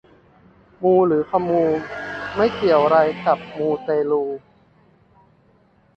[0.81, 1.63] มูหรือคอมมู
[2.35, 4.23] ไม่เกี่ยวไรกับมูเตลู